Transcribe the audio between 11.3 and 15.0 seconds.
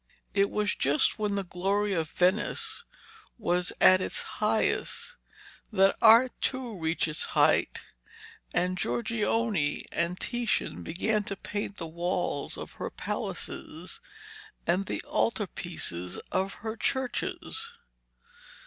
paint the walls of her palaces and